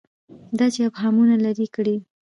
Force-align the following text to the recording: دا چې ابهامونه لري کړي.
دا 0.57 0.65
چې 0.73 0.79
ابهامونه 0.87 1.35
لري 1.45 1.67
کړي. 1.75 1.95